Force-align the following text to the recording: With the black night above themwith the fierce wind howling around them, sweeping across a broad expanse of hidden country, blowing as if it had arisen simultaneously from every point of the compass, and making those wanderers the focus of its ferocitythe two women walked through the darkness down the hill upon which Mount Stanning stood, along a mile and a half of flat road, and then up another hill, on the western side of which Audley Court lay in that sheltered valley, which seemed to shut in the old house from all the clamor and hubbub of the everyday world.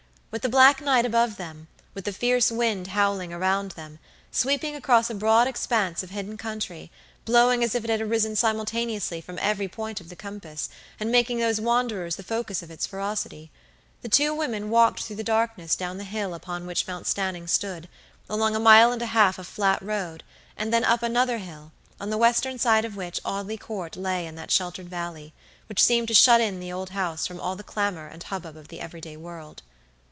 With 0.33 0.43
the 0.43 0.47
black 0.47 0.79
night 0.79 1.05
above 1.05 1.35
themwith 1.35 2.05
the 2.05 2.13
fierce 2.13 2.49
wind 2.53 2.87
howling 2.95 3.33
around 3.33 3.71
them, 3.71 3.99
sweeping 4.31 4.77
across 4.77 5.09
a 5.09 5.13
broad 5.13 5.45
expanse 5.45 6.03
of 6.03 6.11
hidden 6.11 6.37
country, 6.37 6.89
blowing 7.25 7.65
as 7.65 7.75
if 7.75 7.83
it 7.83 7.89
had 7.89 7.99
arisen 7.99 8.37
simultaneously 8.37 9.19
from 9.19 9.37
every 9.41 9.67
point 9.67 9.99
of 9.99 10.07
the 10.07 10.15
compass, 10.15 10.69
and 11.01 11.11
making 11.11 11.39
those 11.39 11.59
wanderers 11.59 12.15
the 12.15 12.23
focus 12.23 12.63
of 12.63 12.71
its 12.71 12.87
ferocitythe 12.87 13.49
two 14.09 14.33
women 14.33 14.69
walked 14.69 15.03
through 15.03 15.17
the 15.17 15.23
darkness 15.25 15.75
down 15.75 15.97
the 15.97 16.05
hill 16.05 16.33
upon 16.33 16.65
which 16.65 16.87
Mount 16.87 17.07
Stanning 17.07 17.45
stood, 17.45 17.89
along 18.29 18.55
a 18.55 18.57
mile 18.57 18.93
and 18.93 19.01
a 19.01 19.07
half 19.07 19.37
of 19.37 19.45
flat 19.45 19.81
road, 19.81 20.23
and 20.55 20.73
then 20.73 20.85
up 20.85 21.03
another 21.03 21.39
hill, 21.39 21.73
on 21.99 22.09
the 22.09 22.17
western 22.17 22.57
side 22.57 22.85
of 22.85 22.95
which 22.95 23.19
Audley 23.25 23.57
Court 23.57 23.97
lay 23.97 24.25
in 24.25 24.35
that 24.35 24.49
sheltered 24.49 24.87
valley, 24.87 25.33
which 25.67 25.83
seemed 25.83 26.07
to 26.07 26.13
shut 26.13 26.39
in 26.39 26.61
the 26.61 26.71
old 26.71 26.91
house 26.91 27.27
from 27.27 27.37
all 27.37 27.57
the 27.57 27.63
clamor 27.63 28.07
and 28.07 28.23
hubbub 28.23 28.55
of 28.55 28.69
the 28.69 28.79
everyday 28.79 29.17
world. 29.17 29.61